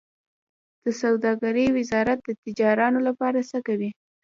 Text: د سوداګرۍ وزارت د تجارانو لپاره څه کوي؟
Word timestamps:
د 0.83 0.85
سوداګرۍ 1.01 1.67
وزارت 1.77 2.19
د 2.23 2.29
تجارانو 2.43 2.99
لپاره 3.07 3.39
څه 3.49 3.57
کوي؟ 3.67 3.89